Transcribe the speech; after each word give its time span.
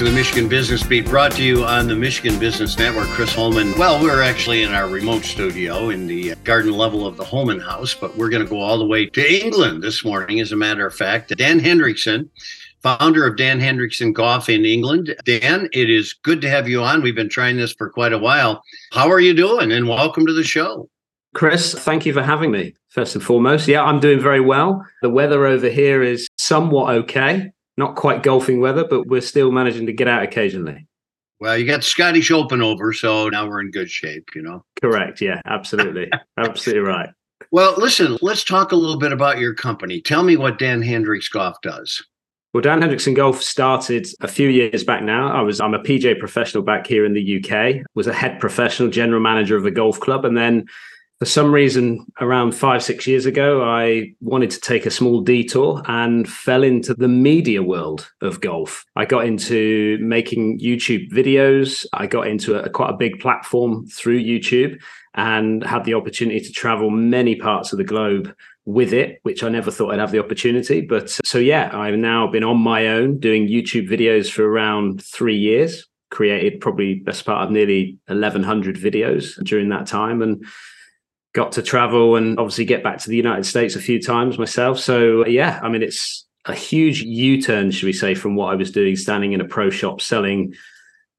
to 0.00 0.04
the 0.04 0.12
Michigan 0.12 0.48
Business 0.48 0.82
Beat, 0.82 1.04
brought 1.04 1.32
to 1.32 1.42
you 1.42 1.62
on 1.62 1.86
the 1.86 1.94
Michigan 1.94 2.38
Business 2.38 2.78
Network. 2.78 3.06
Chris 3.08 3.34
Holman. 3.34 3.76
Well, 3.76 4.02
we're 4.02 4.22
actually 4.22 4.62
in 4.62 4.72
our 4.72 4.88
remote 4.88 5.24
studio 5.24 5.90
in 5.90 6.06
the 6.06 6.32
uh, 6.32 6.36
garden 6.42 6.72
level 6.72 7.06
of 7.06 7.18
the 7.18 7.24
Holman 7.24 7.60
House, 7.60 7.92
but 7.92 8.16
we're 8.16 8.30
going 8.30 8.42
to 8.42 8.48
go 8.48 8.62
all 8.62 8.78
the 8.78 8.86
way 8.86 9.04
to 9.04 9.44
England 9.44 9.82
this 9.82 10.02
morning, 10.02 10.40
as 10.40 10.52
a 10.52 10.56
matter 10.56 10.86
of 10.86 10.94
fact. 10.94 11.36
Dan 11.36 11.60
Hendriksen, 11.60 12.30
founder 12.82 13.26
of 13.26 13.36
Dan 13.36 13.60
Hendriksen 13.60 14.14
Golf 14.14 14.48
in 14.48 14.64
England. 14.64 15.14
Dan, 15.26 15.68
it 15.74 15.90
is 15.90 16.14
good 16.14 16.40
to 16.40 16.48
have 16.48 16.66
you 16.66 16.82
on. 16.82 17.02
We've 17.02 17.14
been 17.14 17.28
trying 17.28 17.58
this 17.58 17.74
for 17.74 17.90
quite 17.90 18.14
a 18.14 18.18
while. 18.18 18.62
How 18.92 19.10
are 19.10 19.20
you 19.20 19.34
doing? 19.34 19.70
And 19.70 19.86
welcome 19.86 20.24
to 20.24 20.32
the 20.32 20.44
show. 20.44 20.88
Chris, 21.34 21.74
thank 21.74 22.06
you 22.06 22.14
for 22.14 22.22
having 22.22 22.52
me, 22.52 22.72
first 22.88 23.16
and 23.16 23.22
foremost. 23.22 23.68
Yeah, 23.68 23.84
I'm 23.84 24.00
doing 24.00 24.18
very 24.18 24.40
well. 24.40 24.82
The 25.02 25.10
weather 25.10 25.44
over 25.44 25.68
here 25.68 26.02
is 26.02 26.26
somewhat 26.38 26.94
okay 26.94 27.52
not 27.80 27.96
quite 27.96 28.22
golfing 28.22 28.60
weather, 28.60 28.86
but 28.88 29.08
we're 29.08 29.20
still 29.20 29.50
managing 29.50 29.86
to 29.86 29.92
get 29.92 30.06
out 30.06 30.22
occasionally. 30.22 30.86
Well, 31.40 31.56
you 31.56 31.66
got 31.66 31.82
Scottish 31.82 32.30
Open 32.30 32.62
over, 32.62 32.92
so 32.92 33.28
now 33.30 33.48
we're 33.48 33.62
in 33.62 33.70
good 33.70 33.90
shape, 33.90 34.28
you 34.34 34.42
know? 34.42 34.64
Correct. 34.80 35.20
Yeah, 35.20 35.40
absolutely. 35.46 36.10
absolutely 36.38 36.82
right. 36.82 37.08
Well, 37.50 37.74
listen, 37.78 38.18
let's 38.20 38.44
talk 38.44 38.72
a 38.72 38.76
little 38.76 38.98
bit 38.98 39.10
about 39.10 39.38
your 39.38 39.54
company. 39.54 40.00
Tell 40.02 40.22
me 40.22 40.36
what 40.36 40.58
Dan 40.58 40.82
Hendricks 40.82 41.28
Golf 41.28 41.56
does. 41.62 42.04
Well, 42.52 42.60
Dan 42.60 42.80
Hendriksen 42.80 43.14
Golf 43.14 43.42
started 43.42 44.06
a 44.20 44.28
few 44.28 44.48
years 44.48 44.84
back 44.84 45.02
now. 45.02 45.32
I 45.32 45.40
was 45.40 45.60
I'm 45.60 45.72
a 45.72 45.78
PGA 45.78 46.18
professional 46.18 46.64
back 46.64 46.86
here 46.86 47.04
in 47.04 47.14
the 47.14 47.42
UK. 47.42 47.86
Was 47.94 48.08
a 48.08 48.12
head 48.12 48.40
professional 48.40 48.90
general 48.90 49.20
manager 49.20 49.56
of 49.56 49.64
a 49.64 49.70
golf 49.70 50.00
club, 50.00 50.24
and 50.24 50.36
then 50.36 50.66
for 51.20 51.26
some 51.26 51.52
reason, 51.52 52.06
around 52.22 52.52
five, 52.52 52.82
six 52.82 53.06
years 53.06 53.26
ago, 53.26 53.62
I 53.62 54.14
wanted 54.22 54.50
to 54.52 54.60
take 54.60 54.86
a 54.86 54.90
small 54.90 55.20
detour 55.20 55.82
and 55.84 56.26
fell 56.26 56.62
into 56.62 56.94
the 56.94 57.08
media 57.08 57.62
world 57.62 58.10
of 58.22 58.40
golf. 58.40 58.86
I 58.96 59.04
got 59.04 59.26
into 59.26 59.98
making 60.00 60.60
YouTube 60.60 61.12
videos. 61.12 61.84
I 61.92 62.06
got 62.06 62.26
into 62.26 62.54
a, 62.54 62.70
quite 62.70 62.88
a 62.88 62.96
big 62.96 63.20
platform 63.20 63.86
through 63.88 64.24
YouTube 64.24 64.80
and 65.14 65.62
had 65.62 65.84
the 65.84 65.92
opportunity 65.92 66.40
to 66.40 66.52
travel 66.52 66.88
many 66.88 67.36
parts 67.36 67.70
of 67.72 67.76
the 67.76 67.84
globe 67.84 68.34
with 68.64 68.94
it, 68.94 69.18
which 69.22 69.42
I 69.42 69.50
never 69.50 69.70
thought 69.70 69.92
I'd 69.92 70.00
have 70.00 70.12
the 70.12 70.24
opportunity. 70.24 70.80
But 70.80 71.04
uh, 71.04 71.22
so, 71.22 71.36
yeah, 71.36 71.68
I've 71.74 71.98
now 71.98 72.28
been 72.28 72.44
on 72.44 72.56
my 72.56 72.88
own 72.88 73.18
doing 73.18 73.46
YouTube 73.46 73.90
videos 73.90 74.30
for 74.30 74.50
around 74.50 75.04
three 75.04 75.36
years, 75.36 75.86
created 76.10 76.62
probably 76.62 76.94
best 76.94 77.26
part 77.26 77.44
of 77.44 77.50
nearly 77.50 77.98
1100 78.06 78.76
videos 78.76 79.34
during 79.44 79.68
that 79.68 79.86
time. 79.86 80.22
And 80.22 80.46
got 81.32 81.52
to 81.52 81.62
travel 81.62 82.16
and 82.16 82.38
obviously 82.38 82.64
get 82.64 82.82
back 82.82 82.98
to 82.98 83.08
the 83.08 83.16
United 83.16 83.44
States 83.44 83.76
a 83.76 83.80
few 83.80 84.00
times 84.00 84.38
myself. 84.38 84.78
So 84.78 85.26
yeah, 85.26 85.60
I 85.62 85.68
mean 85.68 85.82
it's 85.82 86.26
a 86.46 86.54
huge 86.54 87.02
U-turn, 87.02 87.70
should 87.70 87.86
we 87.86 87.92
say, 87.92 88.14
from 88.14 88.34
what 88.34 88.52
I 88.52 88.56
was 88.56 88.70
doing, 88.70 88.96
standing 88.96 89.32
in 89.32 89.40
a 89.40 89.44
pro 89.44 89.70
shop 89.70 90.00
selling 90.00 90.54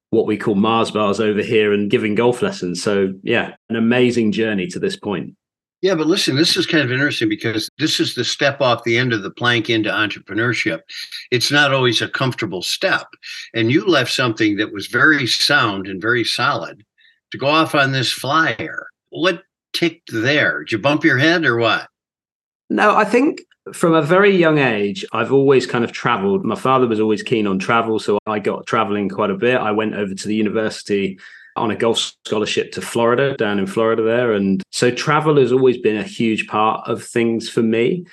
what 0.09 0.25
we 0.25 0.37
call 0.37 0.55
Mars 0.55 0.91
bars 0.91 1.19
over 1.19 1.41
here 1.41 1.71
and 1.71 1.89
giving 1.89 2.15
golf 2.15 2.41
lessons. 2.41 2.83
So 2.83 3.13
yeah, 3.23 3.55
an 3.69 3.77
amazing 3.77 4.33
journey 4.33 4.67
to 4.67 4.79
this 4.79 4.97
point. 4.97 5.35
Yeah, 5.81 5.95
but 5.95 6.05
listen, 6.05 6.35
this 6.35 6.55
is 6.57 6.67
kind 6.67 6.83
of 6.83 6.91
interesting 6.91 7.27
because 7.27 7.67
this 7.79 7.99
is 7.99 8.13
the 8.13 8.23
step 8.23 8.61
off 8.61 8.83
the 8.83 8.99
end 8.99 9.13
of 9.13 9.23
the 9.23 9.31
plank 9.31 9.67
into 9.67 9.89
entrepreneurship. 9.89 10.81
It's 11.31 11.51
not 11.51 11.73
always 11.73 12.01
a 12.01 12.07
comfortable 12.07 12.61
step. 12.61 13.07
And 13.55 13.71
you 13.71 13.83
left 13.85 14.11
something 14.11 14.57
that 14.57 14.71
was 14.71 14.85
very 14.85 15.25
sound 15.25 15.87
and 15.87 15.99
very 15.99 16.23
solid 16.23 16.85
to 17.31 17.37
go 17.37 17.47
off 17.47 17.73
on 17.73 17.93
this 17.93 18.11
flyer. 18.11 18.87
What 19.09 19.41
ticked 19.73 20.11
there? 20.11 20.59
Did 20.59 20.71
you 20.73 20.79
bump 20.79 21.03
your 21.03 21.17
head 21.17 21.45
or 21.45 21.57
what? 21.57 21.87
No, 22.69 22.95
I 22.95 23.05
think 23.05 23.41
from 23.73 23.93
a 23.93 24.01
very 24.01 24.35
young 24.35 24.57
age, 24.57 25.05
I've 25.13 25.31
always 25.31 25.67
kind 25.67 25.83
of 25.83 25.91
traveled. 25.91 26.43
My 26.43 26.55
father 26.55 26.87
was 26.87 26.99
always 26.99 27.21
keen 27.21 27.47
on 27.47 27.59
travel, 27.59 27.99
so 27.99 28.17
I 28.25 28.39
got 28.39 28.65
traveling 28.65 29.09
quite 29.09 29.29
a 29.29 29.37
bit. 29.37 29.57
I 29.57 29.71
went 29.71 29.93
over 29.93 30.13
to 30.13 30.27
the 30.27 30.35
university 30.35 31.19
on 31.55 31.69
a 31.69 31.75
golf 31.75 32.13
scholarship 32.25 32.71
to 32.71 32.81
Florida, 32.81 33.35
down 33.35 33.59
in 33.59 33.67
Florida 33.67 34.01
there. 34.03 34.33
And 34.33 34.63
so 34.71 34.89
travel 34.89 35.37
has 35.37 35.51
always 35.51 35.77
been 35.77 35.97
a 35.97 36.03
huge 36.03 36.47
part 36.47 36.87
of 36.87 37.03
things 37.03 37.49
for 37.49 37.61
me. 37.61 38.05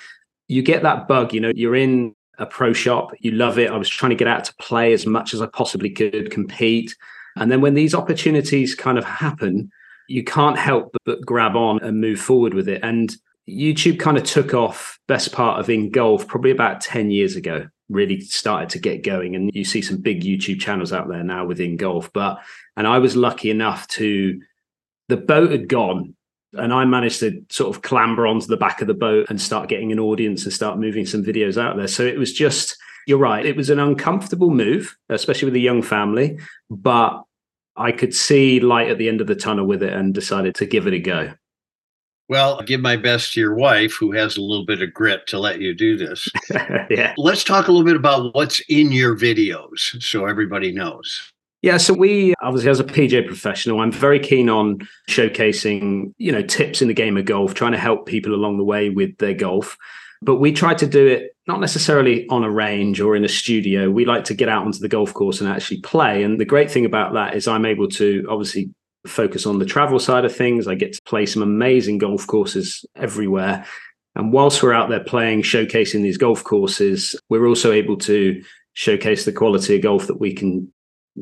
You 0.47 0.61
get 0.61 0.83
that 0.83 1.07
bug, 1.07 1.33
you 1.33 1.39
know, 1.39 1.51
you're 1.55 1.75
in 1.75 2.13
a 2.37 2.45
pro 2.45 2.73
shop, 2.73 3.13
you 3.19 3.31
love 3.31 3.57
it. 3.57 3.71
I 3.71 3.77
was 3.77 3.89
trying 3.89 4.09
to 4.11 4.15
get 4.15 4.27
out 4.27 4.43
to 4.45 4.55
play 4.55 4.93
as 4.93 5.05
much 5.05 5.33
as 5.33 5.41
I 5.41 5.45
possibly 5.45 5.89
could, 5.89 6.31
compete. 6.31 6.95
And 7.35 7.51
then 7.51 7.61
when 7.61 7.75
these 7.75 7.95
opportunities 7.95 8.75
kind 8.75 8.97
of 8.97 9.05
happen, 9.05 9.71
you 10.09 10.23
can't 10.23 10.57
help 10.57 10.95
but, 11.05 11.21
grab 11.21 11.55
on 11.55 11.81
and 11.83 12.01
move 12.01 12.19
forward 12.19 12.53
with 12.53 12.67
it. 12.67 12.81
And 12.83 13.15
YouTube 13.47 13.99
kind 13.99 14.17
of 14.17 14.23
took 14.23 14.53
off 14.53 14.99
best 15.07 15.31
part 15.31 15.59
of 15.59 15.69
in 15.69 15.91
golf 15.91 16.27
probably 16.27 16.51
about 16.51 16.81
10 16.81 17.11
years 17.11 17.35
ago, 17.35 17.67
really 17.89 18.19
started 18.21 18.69
to 18.69 18.79
get 18.79 19.03
going. 19.03 19.35
And 19.35 19.51
you 19.53 19.63
see 19.63 19.81
some 19.81 19.97
big 19.97 20.23
YouTube 20.23 20.59
channels 20.59 20.91
out 20.91 21.07
there 21.07 21.23
now 21.23 21.45
within 21.45 21.77
golf. 21.77 22.11
But, 22.11 22.39
and 22.75 22.87
I 22.87 22.97
was 22.99 23.15
lucky 23.15 23.51
enough 23.51 23.87
to, 23.89 24.39
the 25.09 25.17
boat 25.17 25.51
had 25.51 25.69
gone 25.69 26.15
and 26.53 26.73
I 26.73 26.85
managed 26.85 27.19
to 27.19 27.45
sort 27.49 27.75
of 27.75 27.83
clamber 27.83 28.25
onto 28.25 28.47
the 28.47 28.57
back 28.57 28.81
of 28.81 28.87
the 28.87 28.95
boat 28.95 29.27
and 29.29 29.39
start 29.39 29.69
getting 29.69 29.91
an 29.91 29.99
audience 29.99 30.43
and 30.43 30.53
start 30.53 30.79
moving 30.79 31.05
some 31.05 31.23
videos 31.23 31.61
out 31.61 31.77
there. 31.77 31.87
So 31.87 32.03
it 32.03 32.17
was 32.17 32.33
just, 32.33 32.75
you're 33.05 33.19
right, 33.19 33.45
it 33.45 33.55
was 33.55 33.69
an 33.69 33.79
uncomfortable 33.79 34.49
move, 34.49 34.97
especially 35.09 35.45
with 35.45 35.55
a 35.55 35.59
young 35.59 35.83
family, 35.83 36.39
but 36.71 37.23
I 37.79 37.91
could 37.91 38.13
see 38.13 38.59
light 38.59 38.89
at 38.89 38.97
the 38.97 39.07
end 39.07 39.21
of 39.21 39.27
the 39.27 39.35
tunnel 39.35 39.65
with 39.65 39.81
it 39.81 39.93
and 39.93 40.13
decided 40.13 40.53
to 40.55 40.65
give 40.65 40.85
it 40.85 40.93
a 40.93 40.99
go. 40.99 41.33
Well, 42.27 42.61
give 42.61 42.81
my 42.81 42.95
best 42.95 43.33
to 43.33 43.39
your 43.39 43.55
wife, 43.55 43.95
who 43.99 44.11
has 44.11 44.37
a 44.37 44.41
little 44.41 44.65
bit 44.65 44.83
of 44.83 44.93
grit 44.93 45.25
to 45.27 45.39
let 45.39 45.61
you 45.61 45.73
do 45.73 45.97
this. 45.97 46.29
yeah. 46.91 47.15
Let's 47.17 47.43
talk 47.43 47.67
a 47.67 47.71
little 47.71 47.85
bit 47.85 47.95
about 47.95 48.35
what's 48.35 48.59
in 48.69 48.91
your 48.91 49.17
videos 49.17 50.01
so 50.03 50.27
everybody 50.27 50.71
knows. 50.71 51.31
Yeah, 51.61 51.77
so 51.77 51.93
we 51.93 52.35
obviously 52.41 52.69
as 52.69 52.79
a 52.79 52.85
PGA 52.85 53.25
professional, 53.25 53.81
I'm 53.81 53.91
very 53.91 54.19
keen 54.19 54.47
on 54.47 54.87
showcasing, 55.09 56.13
you 56.17 56.31
know, 56.31 56.43
tips 56.43 56.81
in 56.81 56.87
the 56.87 56.93
game 56.93 57.17
of 57.17 57.25
golf, 57.25 57.53
trying 57.53 57.73
to 57.73 57.79
help 57.79 58.05
people 58.05 58.35
along 58.35 58.57
the 58.57 58.63
way 58.63 58.89
with 58.89 59.17
their 59.17 59.33
golf. 59.33 59.75
But 60.21 60.35
we 60.35 60.51
try 60.51 60.73
to 60.73 60.85
do 60.85 61.07
it 61.07 61.31
not 61.49 61.59
necessarily 61.59 62.27
on 62.29 62.43
a 62.43 62.51
range 62.51 63.01
or 63.01 63.15
in 63.15 63.25
a 63.25 63.27
studio. 63.27 63.89
We 63.89 64.05
like 64.05 64.23
to 64.25 64.35
get 64.35 64.49
out 64.49 64.65
onto 64.65 64.77
the 64.77 64.87
golf 64.87 65.15
course 65.15 65.41
and 65.41 65.49
actually 65.49 65.81
play. 65.81 66.23
And 66.23 66.39
the 66.39 66.45
great 66.45 66.69
thing 66.69 66.85
about 66.85 67.13
that 67.13 67.35
is 67.35 67.47
I'm 67.47 67.65
able 67.65 67.87
to 67.89 68.23
obviously 68.29 68.69
focus 69.07 69.47
on 69.47 69.57
the 69.57 69.65
travel 69.65 69.97
side 69.97 70.25
of 70.25 70.35
things. 70.35 70.67
I 70.67 70.75
get 70.75 70.93
to 70.93 71.01
play 71.07 71.25
some 71.25 71.41
amazing 71.41 71.97
golf 71.97 72.27
courses 72.27 72.85
everywhere. 72.95 73.65
And 74.15 74.31
whilst 74.31 74.61
we're 74.61 74.73
out 74.73 74.89
there 74.89 75.03
playing, 75.03 75.41
showcasing 75.41 76.03
these 76.03 76.19
golf 76.19 76.43
courses, 76.43 77.19
we're 77.29 77.47
also 77.47 77.71
able 77.71 77.97
to 77.97 78.43
showcase 78.73 79.25
the 79.25 79.33
quality 79.33 79.75
of 79.75 79.81
golf 79.81 80.05
that 80.05 80.19
we 80.19 80.33
can 80.33 80.71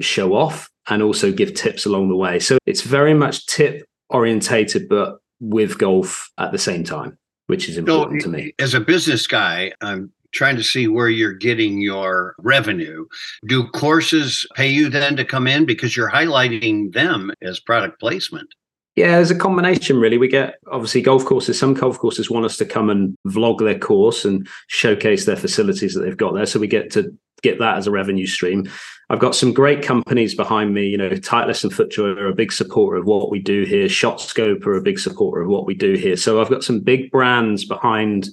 show 0.02 0.34
off 0.34 0.70
and 0.90 1.02
also 1.02 1.32
give 1.32 1.54
tips 1.54 1.86
along 1.86 2.10
the 2.10 2.18
way. 2.18 2.40
So 2.40 2.58
it's 2.66 2.82
very 2.82 3.14
much 3.14 3.46
tip 3.46 3.86
orientated, 4.10 4.90
but 4.90 5.20
with 5.40 5.78
golf 5.78 6.30
at 6.38 6.52
the 6.52 6.58
same 6.58 6.84
time 6.84 7.18
which 7.48 7.68
is 7.68 7.78
important 7.78 8.22
so, 8.22 8.30
to 8.30 8.38
me. 8.38 8.54
As 8.60 8.74
a 8.74 8.80
business 8.80 9.26
guy, 9.26 9.72
I'm 9.82 10.12
trying 10.34 10.56
to 10.58 10.64
see 10.64 10.88
where 10.88 11.10
you're 11.10 11.34
getting 11.34 11.80
your 11.80 12.36
revenue. 12.40 13.06
Do 13.48 13.68
courses 13.70 14.46
pay 14.56 14.68
you 14.68 14.90
then 14.90 15.16
to 15.16 15.26
come 15.26 15.48
in 15.48 15.66
because 15.66 15.96
you're 15.96 16.12
highlighting 16.12 16.94
them 16.94 17.32
as 17.42 17.60
product 17.60 18.00
placement? 18.00 18.50
Yeah, 18.96 19.12
there's 19.12 19.30
a 19.30 19.38
combination 19.38 20.00
really. 20.00 20.18
We 20.18 20.28
get 20.28 20.56
obviously 20.72 21.02
golf 21.04 21.24
courses. 21.24 21.60
Some 21.60 21.76
golf 21.76 22.00
courses 22.00 22.32
want 22.32 22.46
us 22.46 22.58
to 22.58 22.66
come 22.66 22.90
and 22.90 23.16
vlog 23.28 23.60
their 23.60 23.78
course 23.78 24.26
and 24.26 24.48
showcase 24.68 25.26
their 25.26 25.36
facilities 25.36 25.94
that 25.94 26.02
they've 26.02 26.18
got 26.18 26.34
there. 26.34 26.48
So 26.48 26.60
we 26.60 26.68
get 26.68 26.92
to 26.94 27.16
get 27.44 27.60
that 27.60 27.78
as 27.78 27.86
a 27.86 27.92
revenue 27.92 28.26
stream. 28.26 28.68
I've 29.12 29.20
got 29.20 29.36
some 29.36 29.54
great 29.54 29.84
companies 29.84 30.34
behind 30.34 30.74
me. 30.74 30.88
You 30.88 30.98
know, 30.98 31.10
Titleist 31.10 31.64
and 31.64 31.72
FootJoy 31.72 32.18
are 32.18 32.28
a 32.28 32.34
big 32.34 32.52
supporter 32.52 32.98
of 32.98 33.06
what 33.06 33.30
we 33.30 33.40
do 33.40 33.64
here. 33.66 33.86
ShotScope 33.86 34.66
are 34.66 34.78
a 34.78 34.82
big 34.82 34.98
supporter 34.98 35.42
of 35.42 35.48
what 35.50 35.68
we 35.68 35.76
do 35.76 35.94
here. 35.94 36.18
So 36.18 36.42
I've 36.42 36.50
got 36.50 36.64
some 36.64 36.80
big 36.80 37.12
brands 37.12 37.66
behind 37.66 38.30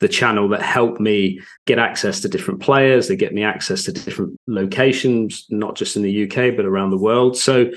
the 0.00 0.08
channel 0.08 0.48
that 0.48 0.62
help 0.62 0.98
me 0.98 1.40
get 1.66 1.78
access 1.78 2.20
to 2.20 2.28
different 2.28 2.60
players. 2.60 3.08
They 3.08 3.16
get 3.16 3.34
me 3.34 3.44
access 3.44 3.84
to 3.84 3.92
different 3.92 4.36
locations, 4.46 5.46
not 5.50 5.76
just 5.76 5.96
in 5.96 6.02
the 6.02 6.24
UK, 6.24 6.56
but 6.56 6.64
around 6.64 6.90
the 6.90 6.98
world. 6.98 7.36
So 7.36 7.70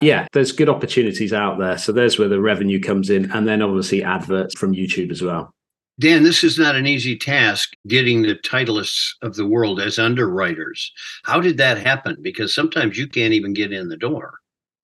yeah, 0.00 0.26
there's 0.32 0.52
good 0.52 0.68
opportunities 0.68 1.32
out 1.32 1.58
there. 1.58 1.78
So 1.78 1.92
there's 1.92 2.18
where 2.18 2.28
the 2.28 2.40
revenue 2.40 2.80
comes 2.80 3.10
in. 3.10 3.30
And 3.32 3.48
then 3.48 3.62
obviously 3.62 4.02
adverts 4.02 4.58
from 4.58 4.74
YouTube 4.74 5.10
as 5.10 5.22
well. 5.22 5.54
Dan, 6.00 6.22
this 6.22 6.44
is 6.44 6.58
not 6.58 6.76
an 6.76 6.86
easy 6.86 7.16
task 7.16 7.72
getting 7.88 8.22
the 8.22 8.36
titleists 8.36 9.14
of 9.22 9.34
the 9.34 9.46
world 9.46 9.80
as 9.80 9.98
underwriters. 9.98 10.92
How 11.24 11.40
did 11.40 11.56
that 11.56 11.78
happen? 11.78 12.16
Because 12.22 12.54
sometimes 12.54 12.96
you 12.96 13.08
can't 13.08 13.32
even 13.32 13.52
get 13.52 13.72
in 13.72 13.88
the 13.88 13.96
door. 13.96 14.34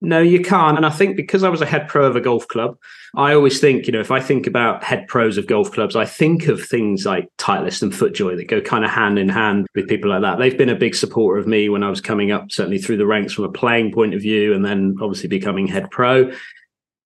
No, 0.01 0.19
you 0.19 0.41
can't. 0.41 0.77
And 0.77 0.85
I 0.85 0.89
think 0.89 1.15
because 1.15 1.43
I 1.43 1.49
was 1.49 1.61
a 1.61 1.65
head 1.65 1.87
pro 1.87 2.05
of 2.05 2.15
a 2.15 2.21
golf 2.21 2.47
club, 2.47 2.77
I 3.15 3.33
always 3.33 3.59
think, 3.59 3.87
you 3.87 3.93
know, 3.93 4.01
if 4.01 4.11
I 4.11 4.19
think 4.19 4.45
about 4.45 4.83
head 4.83 5.07
pros 5.07 5.37
of 5.37 5.47
golf 5.47 5.71
clubs, 5.71 5.95
I 5.95 6.05
think 6.05 6.47
of 6.47 6.63
things 6.63 7.05
like 7.05 7.29
Titleist 7.37 7.81
and 7.81 7.93
FootJoy 7.93 8.35
that 8.37 8.49
go 8.49 8.61
kind 8.61 8.83
of 8.83 8.91
hand 8.91 9.17
in 9.17 9.29
hand 9.29 9.67
with 9.73 9.87
people 9.87 10.09
like 10.09 10.21
that. 10.21 10.37
They've 10.37 10.57
been 10.57 10.69
a 10.69 10.75
big 10.75 10.95
supporter 10.95 11.39
of 11.39 11.47
me 11.47 11.69
when 11.69 11.81
I 11.81 11.89
was 11.89 12.01
coming 12.01 12.31
up, 12.31 12.51
certainly 12.51 12.77
through 12.77 12.97
the 12.97 13.07
ranks 13.07 13.33
from 13.33 13.45
a 13.45 13.51
playing 13.51 13.93
point 13.93 14.13
of 14.13 14.21
view, 14.21 14.53
and 14.53 14.65
then 14.65 14.95
obviously 15.01 15.29
becoming 15.29 15.65
head 15.65 15.89
pro. 15.91 16.31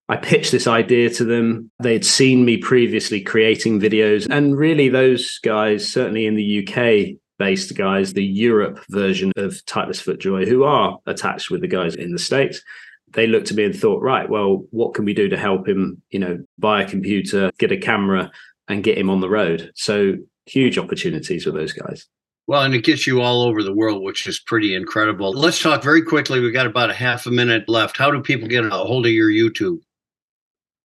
I 0.08 0.16
pitched 0.16 0.50
this 0.50 0.66
idea 0.66 1.08
to 1.10 1.24
them. 1.24 1.70
They'd 1.80 2.04
seen 2.04 2.44
me 2.44 2.56
previously 2.56 3.20
creating 3.20 3.80
videos. 3.80 4.26
And 4.28 4.58
really, 4.58 4.88
those 4.88 5.38
guys, 5.38 5.88
certainly 5.88 6.26
in 6.26 6.34
the 6.34 6.66
UK, 6.66 7.16
based 7.40 7.74
guys, 7.74 8.12
the 8.12 8.24
Europe 8.24 8.78
version 8.90 9.32
of 9.36 9.54
Titleist 9.64 10.04
FootJoy, 10.04 10.46
who 10.46 10.62
are 10.62 10.98
attached 11.06 11.50
with 11.50 11.62
the 11.62 11.66
guys 11.66 11.96
in 11.96 12.12
the 12.12 12.18
States. 12.18 12.60
They 13.12 13.26
looked 13.26 13.50
at 13.50 13.56
me 13.56 13.64
and 13.64 13.74
thought, 13.74 14.02
right, 14.02 14.28
well, 14.28 14.66
what 14.70 14.92
can 14.92 15.06
we 15.06 15.14
do 15.14 15.26
to 15.30 15.38
help 15.38 15.66
him, 15.66 16.02
you 16.10 16.18
know, 16.18 16.38
buy 16.58 16.82
a 16.82 16.88
computer, 16.88 17.50
get 17.58 17.72
a 17.72 17.78
camera, 17.78 18.30
and 18.68 18.84
get 18.84 18.98
him 18.98 19.08
on 19.08 19.20
the 19.20 19.30
road? 19.30 19.72
So 19.74 20.16
huge 20.44 20.76
opportunities 20.76 21.46
with 21.46 21.54
those 21.54 21.72
guys. 21.72 22.06
Well, 22.46 22.62
and 22.62 22.74
it 22.74 22.84
gets 22.84 23.06
you 23.06 23.22
all 23.22 23.42
over 23.42 23.62
the 23.62 23.74
world, 23.74 24.02
which 24.02 24.26
is 24.26 24.38
pretty 24.38 24.74
incredible. 24.74 25.32
Let's 25.32 25.62
talk 25.62 25.82
very 25.82 26.02
quickly. 26.02 26.40
We've 26.40 26.52
got 26.52 26.66
about 26.66 26.90
a 26.90 26.94
half 26.94 27.24
a 27.24 27.30
minute 27.30 27.68
left. 27.68 27.96
How 27.96 28.10
do 28.10 28.20
people 28.20 28.48
get 28.48 28.66
a 28.66 28.70
hold 28.70 29.06
of 29.06 29.12
your 29.12 29.30
YouTube? 29.30 29.78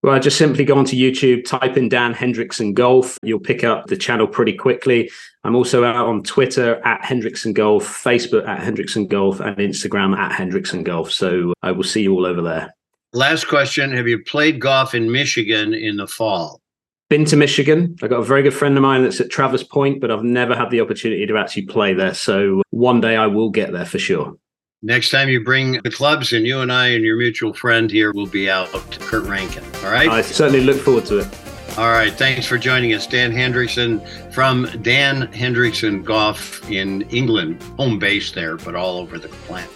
Well, 0.06 0.14
I 0.14 0.20
just 0.20 0.38
simply 0.38 0.64
go 0.64 0.78
onto 0.78 0.96
YouTube, 0.96 1.46
type 1.46 1.78
in 1.78 1.90
Dan 1.90 2.14
Hendriksen 2.14 2.76
Golf. 2.76 3.18
You'll 3.24 3.40
pick 3.40 3.64
up 3.64 3.88
the 3.88 3.98
channel 3.98 4.28
pretty 4.28 4.54
quickly. 4.54 5.10
I'm 5.44 5.56
also 5.56 5.84
out 5.84 6.06
on 6.06 6.22
Twitter 6.22 6.80
at 6.86 7.02
Hendriksen 7.02 7.56
Golf, 7.56 8.04
Facebook 8.04 8.48
at 8.48 8.60
Hendriksen 8.60 9.10
Golf, 9.10 9.40
and 9.40 9.58
Instagram 9.58 10.16
at 10.16 10.32
Hendriksen 10.32 10.84
Golf. 10.84 11.12
So 11.12 11.56
I 11.64 11.72
will 11.72 11.84
see 11.84 12.04
you 12.04 12.14
all 12.14 12.28
over 12.28 12.44
there. 12.44 12.72
Last 13.14 13.48
question 13.48 13.92
Have 13.94 14.08
you 14.08 14.24
played 14.24 14.62
golf 14.62 14.94
in 14.94 15.12
Michigan 15.12 15.74
in 15.74 15.98
the 15.98 16.06
fall? 16.06 16.62
been 17.10 17.26
to 17.26 17.36
Michigan. 17.36 17.96
I've 18.04 18.12
got 18.12 18.20
a 18.20 18.24
very 18.24 18.44
good 18.44 18.54
friend 18.54 18.78
of 18.78 18.84
mine 18.84 19.02
that's 19.02 19.20
at 19.22 19.32
Travis 19.32 19.64
Pointe, 19.64 20.02
but 20.02 20.12
I've 20.12 20.24
never 20.24 20.56
had 20.56 20.70
the 20.70 20.82
opportunity 20.82 21.26
to 21.26 21.38
actually 21.38 21.66
play 21.66 21.96
there. 21.96 22.14
So 22.14 22.62
one 22.70 23.02
day 23.02 23.16
I 23.16 23.26
will 23.26 23.50
get 23.50 23.72
there 23.72 23.86
for 23.86 23.98
sure. 23.98 24.38
Next 24.86 25.10
time 25.10 25.30
you 25.30 25.44
bring 25.44 25.82
the 25.84 25.90
clubs, 25.90 26.32
and 26.32 26.46
you 26.46 26.60
and 26.60 26.72
I 26.72 26.90
and 26.90 27.04
your 27.04 27.18
mutual 27.18 27.56
friend 27.56 27.90
here 27.90 28.14
will 28.14 28.28
be 28.28 28.52
out 28.52 28.72
to 28.92 29.00
Kurt 29.00 29.24
Rankin. 29.26 29.64
All 29.84 29.90
right. 29.90 30.08
I 30.08 30.22
certainly 30.22 30.62
look 30.62 30.78
forward 30.78 31.08
to 31.08 31.22
it. 31.22 31.28
All 31.76 31.90
right. 31.90 32.14
Thanks 32.14 32.46
for 32.46 32.60
joining 32.60 32.94
us, 32.94 33.08
Dan 33.08 33.32
Hendriksen 33.32 34.00
from 34.32 34.70
Dan 34.84 35.24
Hendriksen 35.34 36.04
Golf 36.04 36.70
in 36.70 37.02
England, 37.10 37.64
home 37.80 37.98
base 37.98 38.32
there, 38.32 38.58
but 38.58 38.76
all 38.76 39.00
over 39.00 39.18
the 39.18 39.28
planet. 39.28 39.72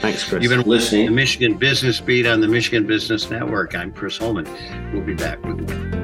Thanks, 0.00 0.26
Chris. 0.26 0.42
You've 0.42 0.50
been 0.50 0.66
listening 0.66 1.04
to 1.04 1.12
Michigan 1.12 1.58
Business 1.58 2.00
Beat 2.00 2.26
on 2.26 2.40
the 2.40 2.48
Michigan 2.48 2.86
Business 2.86 3.30
Network. 3.30 3.74
I'm 3.74 3.92
Chris 3.92 4.16
Holman. 4.16 4.48
We'll 4.90 5.04
be 5.04 5.14
back 5.14 5.44
with 5.44 5.70
more. 5.70 5.95